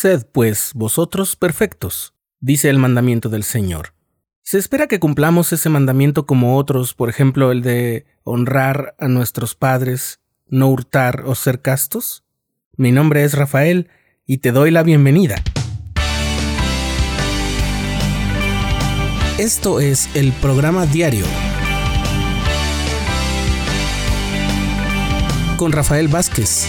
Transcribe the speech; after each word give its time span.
Sed, 0.00 0.26
pues, 0.30 0.70
vosotros 0.76 1.34
perfectos, 1.34 2.14
dice 2.38 2.70
el 2.70 2.78
mandamiento 2.78 3.30
del 3.30 3.42
Señor. 3.42 3.94
Se 4.44 4.56
espera 4.56 4.86
que 4.86 5.00
cumplamos 5.00 5.52
ese 5.52 5.70
mandamiento 5.70 6.24
como 6.24 6.56
otros, 6.56 6.94
por 6.94 7.08
ejemplo, 7.08 7.50
el 7.50 7.62
de 7.62 8.06
honrar 8.22 8.94
a 9.00 9.08
nuestros 9.08 9.56
padres, 9.56 10.20
no 10.46 10.68
hurtar 10.68 11.24
o 11.26 11.34
ser 11.34 11.62
castos. 11.62 12.22
Mi 12.76 12.92
nombre 12.92 13.24
es 13.24 13.34
Rafael 13.34 13.88
y 14.24 14.38
te 14.38 14.52
doy 14.52 14.70
la 14.70 14.84
bienvenida. 14.84 15.42
Esto 19.36 19.80
es 19.80 20.14
el 20.14 20.30
programa 20.30 20.86
diario 20.86 21.26
con 25.56 25.72
Rafael 25.72 26.06
Vázquez. 26.06 26.68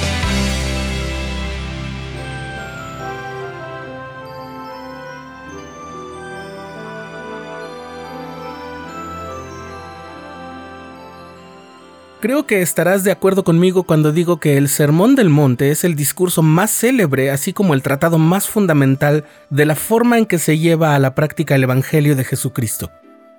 Creo 12.22 12.46
que 12.46 12.62
estarás 12.62 13.06
de 13.06 13.14
acuerdo 13.14 13.46
conmigo 13.46 13.84
cuando 13.84 14.12
digo 14.12 14.42
que 14.42 14.58
el 14.58 14.68
Sermón 14.68 15.16
del 15.16 15.30
Monte 15.30 15.72
es 15.72 15.86
el 15.86 15.96
discurso 15.96 16.42
más 16.42 16.70
célebre, 16.70 17.32
así 17.32 17.54
como 17.54 17.74
el 17.74 17.82
tratado 17.82 18.18
más 18.18 18.46
fundamental 18.46 19.24
de 19.50 19.66
la 19.66 19.76
forma 19.76 20.18
en 20.18 20.26
que 20.26 20.38
se 20.38 20.58
lleva 20.58 20.96
a 20.96 21.00
la 21.00 21.16
práctica 21.16 21.56
el 21.56 21.64
Evangelio 21.64 22.18
de 22.18 22.26
Jesucristo. 22.26 22.92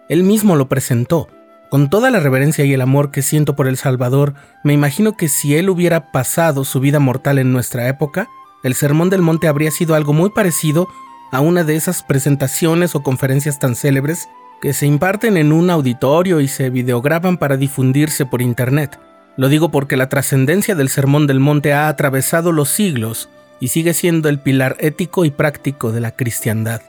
Él 0.08 0.22
mismo 0.22 0.56
lo 0.56 0.70
presentó. 0.70 1.28
Con 1.68 1.90
toda 1.90 2.10
la 2.10 2.20
reverencia 2.20 2.64
y 2.64 2.72
el 2.72 2.80
amor 2.80 3.10
que 3.10 3.20
siento 3.20 3.54
por 3.54 3.68
el 3.68 3.76
Salvador, 3.76 4.32
me 4.64 4.72
imagino 4.72 5.14
que 5.14 5.28
si 5.28 5.56
él 5.56 5.68
hubiera 5.68 6.10
pasado 6.10 6.64
su 6.64 6.80
vida 6.80 7.00
mortal 7.00 7.38
en 7.38 7.52
nuestra 7.52 7.86
época, 7.86 8.28
el 8.64 8.74
Sermón 8.74 9.10
del 9.10 9.20
Monte 9.20 9.46
habría 9.46 9.72
sido 9.72 9.94
algo 9.94 10.14
muy 10.14 10.30
parecido 10.30 10.88
a 11.32 11.40
una 11.40 11.64
de 11.64 11.76
esas 11.76 12.02
presentaciones 12.02 12.94
o 12.94 13.02
conferencias 13.02 13.58
tan 13.58 13.76
célebres 13.76 14.26
que 14.60 14.72
se 14.72 14.86
imparten 14.86 15.36
en 15.36 15.52
un 15.52 15.70
auditorio 15.70 16.40
y 16.40 16.48
se 16.48 16.70
videograban 16.70 17.38
para 17.38 17.56
difundirse 17.56 18.26
por 18.26 18.42
Internet. 18.42 18.98
Lo 19.36 19.48
digo 19.48 19.70
porque 19.70 19.96
la 19.96 20.08
trascendencia 20.08 20.74
del 20.74 20.88
Sermón 20.88 21.26
del 21.26 21.40
Monte 21.40 21.72
ha 21.72 21.88
atravesado 21.88 22.52
los 22.52 22.68
siglos 22.68 23.28
y 23.58 23.68
sigue 23.68 23.94
siendo 23.94 24.28
el 24.28 24.38
pilar 24.38 24.76
ético 24.80 25.24
y 25.24 25.30
práctico 25.30 25.92
de 25.92 26.00
la 26.00 26.10
cristiandad. 26.12 26.82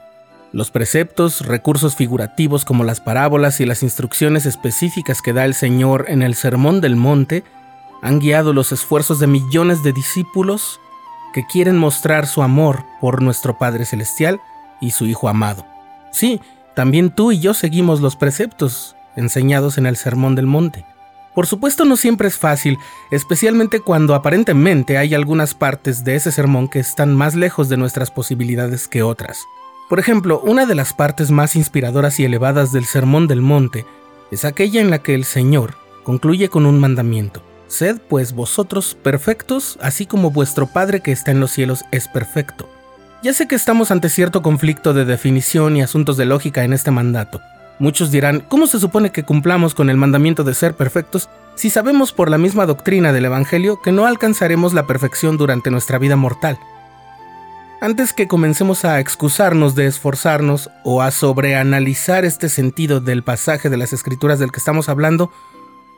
Los 0.52 0.70
preceptos, 0.70 1.46
recursos 1.46 1.96
figurativos 1.96 2.66
como 2.66 2.84
las 2.84 3.00
parábolas 3.00 3.60
y 3.60 3.66
las 3.66 3.82
instrucciones 3.82 4.44
específicas 4.44 5.22
que 5.22 5.32
da 5.32 5.46
el 5.46 5.54
Señor 5.54 6.06
en 6.08 6.22
el 6.22 6.34
Sermón 6.34 6.82
del 6.82 6.96
Monte 6.96 7.42
han 8.02 8.18
guiado 8.18 8.52
los 8.52 8.72
esfuerzos 8.72 9.18
de 9.18 9.28
millones 9.28 9.82
de 9.82 9.92
discípulos 9.92 10.78
que 11.32 11.46
quieren 11.46 11.78
mostrar 11.78 12.26
su 12.26 12.42
amor 12.42 12.84
por 13.00 13.22
nuestro 13.22 13.56
Padre 13.56 13.86
Celestial 13.86 14.40
y 14.80 14.90
su 14.90 15.06
Hijo 15.06 15.30
amado. 15.30 15.64
Sí, 16.10 16.40
también 16.74 17.10
tú 17.10 17.32
y 17.32 17.40
yo 17.40 17.54
seguimos 17.54 18.00
los 18.00 18.16
preceptos 18.16 18.96
enseñados 19.16 19.78
en 19.78 19.86
el 19.86 19.96
Sermón 19.96 20.34
del 20.34 20.46
Monte. 20.46 20.84
Por 21.34 21.46
supuesto 21.46 21.84
no 21.84 21.96
siempre 21.96 22.28
es 22.28 22.36
fácil, 22.36 22.78
especialmente 23.10 23.80
cuando 23.80 24.14
aparentemente 24.14 24.98
hay 24.98 25.14
algunas 25.14 25.54
partes 25.54 26.04
de 26.04 26.14
ese 26.14 26.30
sermón 26.30 26.68
que 26.68 26.78
están 26.78 27.14
más 27.14 27.34
lejos 27.34 27.68
de 27.70 27.78
nuestras 27.78 28.10
posibilidades 28.10 28.86
que 28.86 29.02
otras. 29.02 29.44
Por 29.88 29.98
ejemplo, 29.98 30.40
una 30.44 30.66
de 30.66 30.74
las 30.74 30.92
partes 30.92 31.30
más 31.30 31.56
inspiradoras 31.56 32.20
y 32.20 32.24
elevadas 32.24 32.72
del 32.72 32.84
Sermón 32.84 33.28
del 33.28 33.40
Monte 33.40 33.86
es 34.30 34.44
aquella 34.44 34.80
en 34.80 34.90
la 34.90 35.02
que 35.02 35.14
el 35.14 35.24
Señor 35.24 35.74
concluye 36.04 36.48
con 36.48 36.66
un 36.66 36.78
mandamiento. 36.78 37.42
Sed 37.66 38.00
pues 38.08 38.34
vosotros 38.34 38.94
perfectos, 39.02 39.78
así 39.80 40.04
como 40.04 40.30
vuestro 40.30 40.66
Padre 40.66 41.00
que 41.00 41.12
está 41.12 41.30
en 41.30 41.40
los 41.40 41.50
cielos 41.50 41.84
es 41.90 42.08
perfecto. 42.08 42.68
Ya 43.22 43.32
sé 43.32 43.46
que 43.46 43.54
estamos 43.54 43.92
ante 43.92 44.08
cierto 44.08 44.42
conflicto 44.42 44.94
de 44.94 45.04
definición 45.04 45.76
y 45.76 45.82
asuntos 45.82 46.16
de 46.16 46.24
lógica 46.24 46.64
en 46.64 46.72
este 46.72 46.90
mandato. 46.90 47.40
Muchos 47.78 48.10
dirán, 48.10 48.40
¿cómo 48.48 48.66
se 48.66 48.80
supone 48.80 49.12
que 49.12 49.22
cumplamos 49.22 49.76
con 49.76 49.90
el 49.90 49.96
mandamiento 49.96 50.42
de 50.42 50.54
ser 50.54 50.74
perfectos 50.74 51.28
si 51.54 51.70
sabemos 51.70 52.12
por 52.12 52.28
la 52.28 52.36
misma 52.36 52.66
doctrina 52.66 53.12
del 53.12 53.26
Evangelio 53.26 53.80
que 53.80 53.92
no 53.92 54.06
alcanzaremos 54.06 54.72
la 54.72 54.88
perfección 54.88 55.36
durante 55.36 55.70
nuestra 55.70 55.98
vida 55.98 56.16
mortal? 56.16 56.58
Antes 57.80 58.12
que 58.12 58.26
comencemos 58.26 58.84
a 58.84 58.98
excusarnos 58.98 59.76
de 59.76 59.86
esforzarnos 59.86 60.70
o 60.82 61.00
a 61.00 61.12
sobreanalizar 61.12 62.24
este 62.24 62.48
sentido 62.48 62.98
del 62.98 63.22
pasaje 63.22 63.70
de 63.70 63.76
las 63.76 63.92
escrituras 63.92 64.40
del 64.40 64.50
que 64.50 64.58
estamos 64.58 64.88
hablando, 64.88 65.30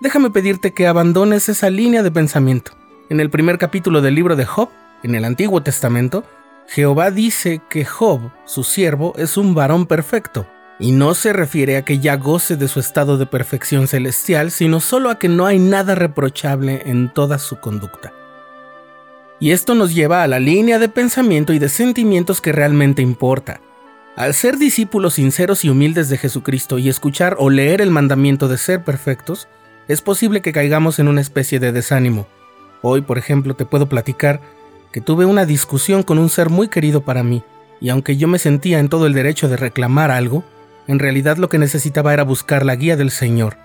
déjame 0.03 0.29
pedirte 0.29 0.75
que 0.75 0.87
abandones 0.87 1.49
esa 1.49 1.71
línea 1.71 2.03
de 2.03 2.11
pensamiento. 2.11 2.73
En 3.09 3.19
el 3.19 3.31
primer 3.31 3.57
capítulo 3.57 4.03
del 4.03 4.15
libro 4.15 4.37
de 4.37 4.45
Job, 4.45 4.69
en 5.03 5.15
el 5.15 5.25
Antiguo 5.25 5.63
Testamento, 5.63 6.25
Jehová 6.67 7.11
dice 7.11 7.61
que 7.69 7.85
Job, 7.85 8.31
su 8.45 8.65
siervo, 8.65 9.15
es 9.17 9.37
un 9.37 9.55
varón 9.55 9.87
perfecto, 9.87 10.47
y 10.79 10.93
no 10.93 11.15
se 11.15 11.33
refiere 11.33 11.77
a 11.77 11.85
que 11.85 11.99
ya 11.99 12.17
goce 12.17 12.57
de 12.57 12.69
su 12.69 12.81
estado 12.81 13.17
de 13.17 13.27
perfección 13.27 13.87
celestial, 13.87 14.51
sino 14.51 14.81
solo 14.81 15.11
a 15.11 15.19
que 15.19 15.29
no 15.29 15.47
hay 15.47 15.59
nada 15.59 15.95
reprochable 15.95 16.83
en 16.87 17.13
toda 17.13 17.39
su 17.39 17.61
conducta. 17.61 18.13
Y 19.41 19.51
esto 19.51 19.75
nos 19.75 19.95
lleva 19.95 20.23
a 20.23 20.27
la 20.27 20.41
línea 20.41 20.79
de 20.79 20.89
pensamiento 20.89 21.53
y 21.53 21.59
de 21.59 21.69
sentimientos 21.69 22.41
que 22.41 22.53
realmente 22.53 23.03
importa. 23.03 23.61
Al 24.17 24.33
ser 24.33 24.59
discípulos 24.59 25.15
sinceros 25.15 25.65
y 25.65 25.69
humildes 25.69 26.09
de 26.09 26.19
Jesucristo 26.19 26.79
y 26.79 26.89
escuchar 26.89 27.37
o 27.39 27.51
leer 27.51 27.81
el 27.81 27.91
mandamiento 27.91 28.49
de 28.49 28.59
ser 28.59 28.85
perfectos, 28.85 29.49
es 29.89 30.01
posible 30.03 30.41
que 30.41 30.53
caigamos 30.53 30.99
en 30.99 31.09
una 31.09 31.21
especie 31.21 31.61
de 31.61 31.73
desánimo. 31.73 32.27
Hoy, 32.81 33.03
por 33.03 33.19
ejemplo, 33.19 33.55
te 33.55 33.65
puedo 33.65 33.89
platicar 33.89 34.41
que 34.95 35.01
tuve 35.01 35.25
una 35.25 35.45
discusión 35.45 36.05
con 36.05 36.19
un 36.19 36.29
ser 36.29 36.51
muy 36.51 36.69
querido 36.69 37.05
para 37.05 37.25
mí, 37.25 37.43
y 37.81 37.89
aunque 37.89 38.17
yo 38.17 38.29
me 38.29 38.39
sentía 38.39 38.79
en 38.79 38.89
todo 38.89 39.09
el 39.09 39.13
derecho 39.13 39.49
de 39.49 39.57
reclamar 39.57 40.13
algo, 40.13 40.45
en 40.87 41.01
realidad 41.01 41.37
lo 41.37 41.49
que 41.49 41.59
necesitaba 41.59 42.15
era 42.15 42.23
buscar 42.23 42.65
la 42.65 42.77
guía 42.77 42.97
del 42.97 43.11
Señor, 43.11 43.57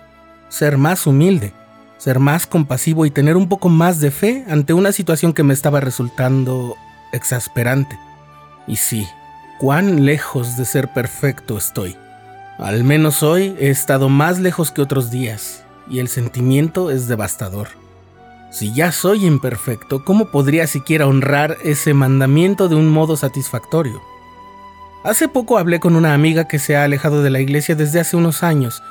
ser 0.48 0.80
más 0.80 1.06
humilde, 1.06 1.54
ser 2.00 2.18
más 2.18 2.48
compasivo 2.48 3.06
y 3.06 3.12
tener 3.12 3.38
un 3.38 3.48
poco 3.48 3.70
más 3.70 4.00
de 4.00 4.10
fe 4.10 4.44
ante 4.50 4.74
una 4.74 4.92
situación 4.92 5.34
que 5.34 5.44
me 5.44 5.54
estaba 5.54 5.80
resultando 5.80 6.76
exasperante. 7.14 8.00
Y 8.66 8.78
sí, 8.78 9.06
cuán 9.60 10.06
lejos 10.06 10.58
de 10.58 10.66
ser 10.66 10.92
perfecto 10.94 11.60
estoy. 11.60 11.96
Al 12.58 12.84
menos 12.84 13.22
hoy 13.22 13.56
he 13.60 13.70
estado 13.70 14.10
más 14.10 14.40
lejos 14.40 14.72
que 14.72 14.82
otros 14.82 15.12
días, 15.12 15.64
y 15.88 16.00
el 16.00 16.08
sentimiento 16.08 16.90
es 16.90 17.08
devastador. 17.08 17.68
Si 18.52 18.74
ya 18.74 18.92
soy 18.92 19.26
imperfecto, 19.26 20.04
¿cómo 20.04 20.26
podría 20.26 20.66
siquiera 20.66 21.06
honrar 21.06 21.58
ese 21.64 21.94
mandamiento 21.94 22.68
de 22.68 22.76
un 22.76 22.90
modo 22.90 23.16
satisfactorio? 23.16 24.02
Hace 25.04 25.28
poco 25.28 25.58
hablé 25.60 25.80
con 25.80 25.96
una 25.96 26.14
amiga 26.14 26.48
que 26.48 26.58
se 26.58 26.76
ha 26.76 26.84
alejado 26.84 27.22
de 27.22 27.30
la 27.30 27.40
iglesia 27.40 27.76
desde 27.76 28.00
hace 28.00 28.18
unos 28.18 28.42
años. 28.42 28.82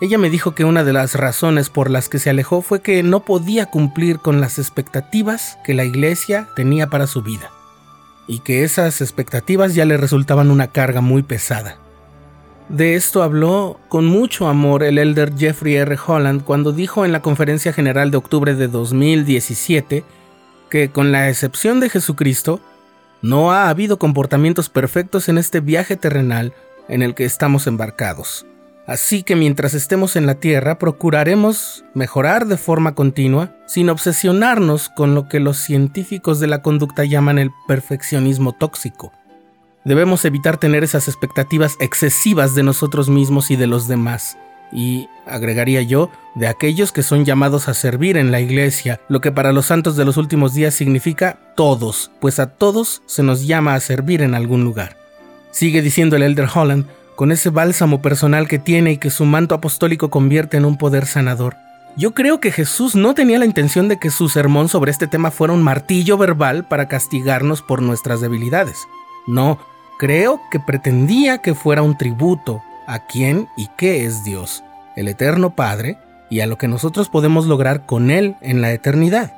Ella 0.00 0.18
me 0.18 0.30
dijo 0.30 0.54
que 0.54 0.64
una 0.64 0.84
de 0.84 0.92
las 0.92 1.16
razones 1.16 1.68
por 1.68 1.90
las 1.90 2.08
que 2.08 2.20
se 2.20 2.30
alejó 2.30 2.62
fue 2.62 2.80
que 2.80 3.02
no 3.02 3.20
podía 3.24 3.66
cumplir 3.66 4.20
con 4.20 4.40
las 4.40 4.58
expectativas 4.58 5.58
que 5.64 5.74
la 5.74 5.84
iglesia 5.84 6.48
tenía 6.54 6.88
para 6.88 7.08
su 7.08 7.22
vida, 7.22 7.50
y 8.28 8.38
que 8.38 8.62
esas 8.62 9.00
expectativas 9.00 9.74
ya 9.74 9.84
le 9.84 9.96
resultaban 9.96 10.52
una 10.52 10.68
carga 10.68 11.00
muy 11.00 11.24
pesada. 11.24 11.76
De 12.68 12.96
esto 12.96 13.22
habló 13.22 13.80
con 13.88 14.04
mucho 14.04 14.46
amor 14.46 14.82
el 14.82 14.98
elder 14.98 15.32
Jeffrey 15.34 15.76
R. 15.76 15.96
Holland 16.06 16.44
cuando 16.44 16.72
dijo 16.72 17.06
en 17.06 17.12
la 17.12 17.22
Conferencia 17.22 17.72
General 17.72 18.10
de 18.10 18.18
octubre 18.18 18.54
de 18.54 18.68
2017 18.68 20.04
que 20.68 20.90
con 20.90 21.10
la 21.10 21.30
excepción 21.30 21.80
de 21.80 21.88
Jesucristo, 21.88 22.60
no 23.22 23.52
ha 23.52 23.70
habido 23.70 23.98
comportamientos 23.98 24.68
perfectos 24.68 25.30
en 25.30 25.38
este 25.38 25.60
viaje 25.60 25.96
terrenal 25.96 26.52
en 26.88 27.00
el 27.00 27.14
que 27.14 27.24
estamos 27.24 27.66
embarcados. 27.66 28.44
Así 28.86 29.22
que 29.22 29.34
mientras 29.34 29.72
estemos 29.72 30.14
en 30.16 30.26
la 30.26 30.36
Tierra 30.36 30.78
procuraremos 30.78 31.84
mejorar 31.94 32.46
de 32.46 32.58
forma 32.58 32.94
continua 32.94 33.56
sin 33.66 33.88
obsesionarnos 33.88 34.90
con 34.90 35.14
lo 35.14 35.28
que 35.28 35.40
los 35.40 35.56
científicos 35.56 36.38
de 36.38 36.46
la 36.46 36.60
conducta 36.60 37.04
llaman 37.04 37.38
el 37.38 37.50
perfeccionismo 37.66 38.52
tóxico 38.52 39.12
Debemos 39.88 40.26
evitar 40.26 40.58
tener 40.58 40.84
esas 40.84 41.08
expectativas 41.08 41.78
excesivas 41.80 42.54
de 42.54 42.62
nosotros 42.62 43.08
mismos 43.08 43.50
y 43.50 43.56
de 43.56 43.66
los 43.66 43.88
demás. 43.88 44.36
Y, 44.70 45.08
agregaría 45.24 45.80
yo, 45.80 46.10
de 46.34 46.46
aquellos 46.46 46.92
que 46.92 47.02
son 47.02 47.24
llamados 47.24 47.70
a 47.70 47.72
servir 47.72 48.18
en 48.18 48.30
la 48.30 48.38
iglesia, 48.38 49.00
lo 49.08 49.22
que 49.22 49.32
para 49.32 49.50
los 49.50 49.64
santos 49.64 49.96
de 49.96 50.04
los 50.04 50.18
últimos 50.18 50.52
días 50.52 50.74
significa 50.74 51.38
todos, 51.56 52.10
pues 52.20 52.38
a 52.38 52.48
todos 52.48 53.00
se 53.06 53.22
nos 53.22 53.46
llama 53.46 53.72
a 53.72 53.80
servir 53.80 54.20
en 54.20 54.34
algún 54.34 54.62
lugar. 54.62 54.98
Sigue 55.52 55.80
diciendo 55.80 56.16
el 56.16 56.22
Elder 56.22 56.50
Holland, 56.54 56.84
con 57.16 57.32
ese 57.32 57.48
bálsamo 57.48 58.02
personal 58.02 58.46
que 58.46 58.58
tiene 58.58 58.92
y 58.92 58.98
que 58.98 59.08
su 59.08 59.24
manto 59.24 59.54
apostólico 59.54 60.10
convierte 60.10 60.58
en 60.58 60.66
un 60.66 60.76
poder 60.76 61.06
sanador. 61.06 61.56
Yo 61.96 62.12
creo 62.12 62.40
que 62.40 62.52
Jesús 62.52 62.94
no 62.94 63.14
tenía 63.14 63.38
la 63.38 63.46
intención 63.46 63.88
de 63.88 63.98
que 63.98 64.10
su 64.10 64.28
sermón 64.28 64.68
sobre 64.68 64.90
este 64.90 65.06
tema 65.06 65.30
fuera 65.30 65.54
un 65.54 65.62
martillo 65.62 66.18
verbal 66.18 66.68
para 66.68 66.88
castigarnos 66.88 67.62
por 67.62 67.80
nuestras 67.80 68.20
debilidades. 68.20 68.86
No, 69.26 69.58
creo 69.98 70.40
que 70.50 70.60
pretendía 70.60 71.38
que 71.38 71.54
fuera 71.54 71.82
un 71.82 71.98
tributo 71.98 72.62
a 72.86 73.00
quién 73.00 73.48
y 73.56 73.68
qué 73.76 74.06
es 74.06 74.24
Dios, 74.24 74.64
el 74.96 75.08
Eterno 75.08 75.50
Padre, 75.50 75.98
y 76.30 76.40
a 76.40 76.46
lo 76.46 76.56
que 76.56 76.68
nosotros 76.68 77.08
podemos 77.08 77.46
lograr 77.46 77.84
con 77.84 78.10
Él 78.10 78.36
en 78.40 78.60
la 78.60 78.72
eternidad. 78.72 79.34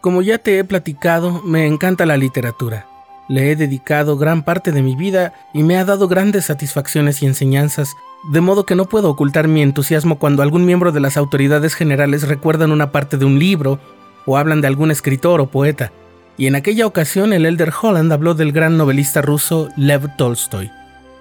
Como 0.00 0.22
ya 0.22 0.38
te 0.38 0.58
he 0.58 0.64
platicado, 0.64 1.42
me 1.44 1.66
encanta 1.66 2.06
la 2.06 2.16
literatura. 2.16 2.86
Le 3.28 3.50
he 3.50 3.56
dedicado 3.56 4.16
gran 4.16 4.42
parte 4.42 4.72
de 4.72 4.82
mi 4.82 4.96
vida 4.96 5.32
y 5.54 5.62
me 5.62 5.76
ha 5.76 5.84
dado 5.84 6.08
grandes 6.08 6.46
satisfacciones 6.46 7.22
y 7.22 7.26
enseñanzas, 7.26 7.94
de 8.32 8.40
modo 8.40 8.66
que 8.66 8.74
no 8.74 8.86
puedo 8.86 9.10
ocultar 9.10 9.48
mi 9.48 9.62
entusiasmo 9.62 10.18
cuando 10.18 10.42
algún 10.42 10.66
miembro 10.66 10.92
de 10.92 11.00
las 11.00 11.16
autoridades 11.16 11.74
generales 11.74 12.28
recuerdan 12.28 12.72
una 12.72 12.92
parte 12.92 13.16
de 13.16 13.24
un 13.24 13.38
libro 13.38 13.78
o 14.26 14.36
hablan 14.36 14.60
de 14.60 14.68
algún 14.68 14.90
escritor 14.90 15.40
o 15.40 15.46
poeta. 15.46 15.92
Y 16.36 16.46
en 16.46 16.54
aquella 16.54 16.86
ocasión 16.86 17.32
el 17.32 17.46
elder 17.46 17.72
Holland 17.80 18.12
habló 18.12 18.34
del 18.34 18.52
gran 18.52 18.76
novelista 18.76 19.20
ruso 19.22 19.68
Lev 19.76 20.16
Tolstoy, 20.16 20.70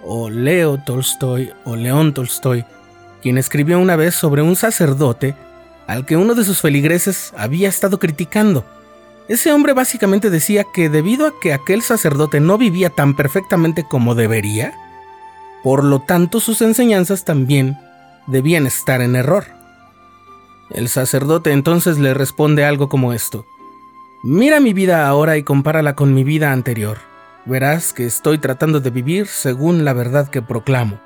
o 0.04 0.30
Leo 0.30 0.78
Tolstoy, 0.78 1.52
o 1.66 1.75
León 1.75 2.13
Tolstoy, 2.13 2.66
quien 3.22 3.38
escribió 3.38 3.80
una 3.80 3.96
vez 3.96 4.16
sobre 4.16 4.42
un 4.42 4.56
sacerdote 4.56 5.36
al 5.88 6.06
que 6.06 6.18
uno 6.18 6.36
de 6.36 6.44
sus 6.44 6.62
feligreses 6.62 7.34
había 7.38 7.69
estado 7.69 8.00
criticando. 8.00 8.66
Ese 9.28 9.52
hombre 9.52 9.74
básicamente 9.74 10.30
decía 10.30 10.66
que 10.74 10.90
debido 10.90 11.28
a 11.28 11.34
que 11.42 11.54
aquel 11.54 11.81
sacerdote 11.81 12.40
no 12.40 12.57
vivía 12.57 12.90
tan 12.90 13.16
perfectamente 13.16 13.86
como 13.88 14.16
debería, 14.16 14.74
por 15.64 15.84
lo 15.84 16.00
tanto 16.00 16.40
sus 16.40 16.62
enseñanzas 16.62 17.25
también 17.25 17.78
debían 18.28 18.66
estar 18.66 19.02
en 19.02 19.16
error. 19.16 19.46
El 20.69 20.90
sacerdote 20.90 21.52
entonces 21.52 21.98
le 21.98 22.14
responde 22.14 22.66
algo 22.66 22.90
como 22.90 23.14
esto. 23.14 23.46
Mira 24.23 24.59
mi 24.59 24.73
vida 24.73 25.07
ahora 25.07 25.38
y 25.38 25.44
compárala 25.44 25.95
con 25.95 26.13
mi 26.13 26.23
vida 26.23 26.51
anterior. 26.51 27.00
Verás 27.45 27.91
que 27.91 28.06
estoy 28.06 28.38
tratando 28.38 28.79
de 28.79 28.91
vivir 28.91 29.25
según 29.25 29.83
la 29.83 29.94
verdad 29.94 30.27
que 30.27 30.44
proclamo. 30.44 31.00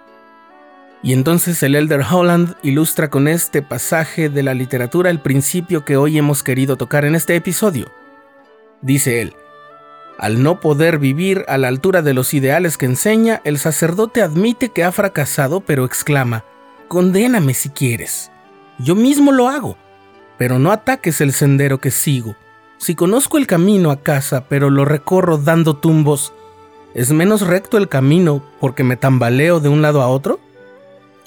Y 1.01 1.13
entonces 1.13 1.63
el 1.63 1.75
Elder 1.75 2.01
Holland 2.01 2.57
ilustra 2.61 3.09
con 3.09 3.29
este 3.29 3.61
pasaje 3.61 4.27
de 4.27 4.43
la 4.43 4.53
literatura 4.53 5.09
el 5.09 5.21
principio 5.21 5.85
que 5.85 5.95
hoy 5.95 6.17
hemos 6.17 6.43
querido 6.43 6.75
tocar 6.75 7.05
en 7.05 7.15
este 7.15 7.37
episodio. 7.37 7.87
Dice 8.81 9.21
él, 9.21 9.33
al 10.17 10.43
no 10.43 10.59
poder 10.59 10.99
vivir 10.99 11.45
a 11.47 11.57
la 11.57 11.69
altura 11.69 12.01
de 12.01 12.13
los 12.13 12.33
ideales 12.33 12.77
que 12.77 12.85
enseña, 12.85 13.39
el 13.45 13.59
sacerdote 13.59 14.23
admite 14.23 14.69
que 14.69 14.83
ha 14.83 14.91
fracasado, 14.91 15.61
pero 15.61 15.85
exclama, 15.85 16.43
condéname 16.89 17.53
si 17.53 17.69
quieres. 17.69 18.29
Yo 18.77 18.93
mismo 18.93 19.31
lo 19.31 19.47
hago, 19.47 19.77
pero 20.37 20.59
no 20.59 20.73
ataques 20.73 21.21
el 21.21 21.31
sendero 21.31 21.79
que 21.79 21.91
sigo. 21.91 22.35
Si 22.77 22.95
conozco 22.95 23.37
el 23.37 23.47
camino 23.47 23.91
a 23.91 24.01
casa, 24.01 24.45
pero 24.47 24.69
lo 24.69 24.85
recorro 24.85 25.37
dando 25.37 25.75
tumbos, 25.75 26.33
¿es 26.93 27.11
menos 27.11 27.41
recto 27.41 27.77
el 27.77 27.87
camino 27.87 28.43
porque 28.59 28.83
me 28.83 28.97
tambaleo 28.97 29.59
de 29.59 29.69
un 29.69 29.81
lado 29.81 30.01
a 30.01 30.07
otro? 30.07 30.39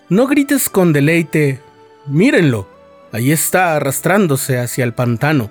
No 0.09 0.27
grites 0.27 0.69
con 0.69 0.93
deleite, 0.93 1.61
mírenlo, 2.06 2.67
ahí 3.12 3.33
está 3.33 3.77
arrastrándose 3.77 4.59
hacia 4.59 4.85
el 4.85 4.95
pantano. 4.95 5.50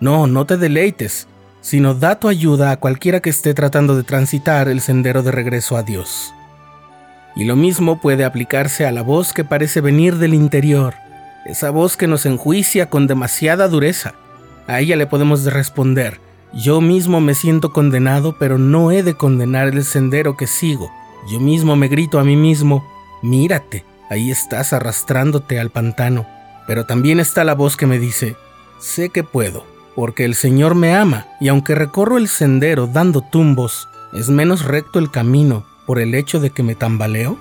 No, 0.00 0.26
no 0.26 0.44
te 0.44 0.56
deleites, 0.56 1.26
sino 1.60 1.94
da 1.94 2.20
tu 2.20 2.28
ayuda 2.28 2.70
a 2.70 2.76
cualquiera 2.76 3.20
que 3.20 3.30
esté 3.30 3.54
tratando 3.54 3.96
de 3.96 4.04
transitar 4.04 4.68
el 4.68 4.80
sendero 4.80 5.22
de 5.22 5.32
regreso 5.32 5.76
a 5.76 5.82
Dios. 5.82 6.32
Y 7.34 7.44
lo 7.44 7.56
mismo 7.56 8.00
puede 8.00 8.24
aplicarse 8.24 8.86
a 8.86 8.92
la 8.92 9.02
voz 9.02 9.32
que 9.32 9.44
parece 9.44 9.80
venir 9.80 10.16
del 10.16 10.34
interior, 10.34 10.94
esa 11.44 11.70
voz 11.70 11.96
que 11.96 12.06
nos 12.06 12.24
enjuicia 12.24 12.88
con 12.88 13.06
demasiada 13.06 13.68
dureza. 13.68 14.14
A 14.66 14.80
ella 14.80 14.96
le 14.96 15.06
podemos 15.06 15.44
responder, 15.44 16.20
yo 16.52 16.80
mismo 16.80 17.20
me 17.20 17.34
siento 17.34 17.72
condenado, 17.72 18.36
pero 18.38 18.58
no 18.58 18.90
he 18.90 19.02
de 19.02 19.14
condenar 19.14 19.68
el 19.68 19.84
sendero 19.84 20.36
que 20.36 20.46
sigo. 20.46 20.90
Yo 21.30 21.40
mismo 21.40 21.76
me 21.76 21.88
grito 21.88 22.18
a 22.18 22.24
mí 22.24 22.36
mismo, 22.36 22.84
Mírate, 23.22 23.84
ahí 24.10 24.30
estás 24.30 24.72
arrastrándote 24.72 25.58
al 25.58 25.70
pantano. 25.70 26.26
Pero 26.66 26.86
también 26.86 27.20
está 27.20 27.44
la 27.44 27.54
voz 27.54 27.76
que 27.76 27.86
me 27.86 27.98
dice, 27.98 28.36
sé 28.78 29.10
que 29.10 29.24
puedo, 29.24 29.64
porque 29.94 30.24
el 30.24 30.34
Señor 30.34 30.74
me 30.74 30.94
ama, 30.94 31.26
y 31.40 31.48
aunque 31.48 31.74
recorro 31.74 32.18
el 32.18 32.28
sendero 32.28 32.86
dando 32.86 33.22
tumbos, 33.22 33.88
¿es 34.12 34.28
menos 34.28 34.64
recto 34.64 34.98
el 34.98 35.10
camino 35.10 35.64
por 35.86 35.98
el 35.98 36.14
hecho 36.14 36.40
de 36.40 36.50
que 36.50 36.62
me 36.62 36.74
tambaleo? 36.74 37.38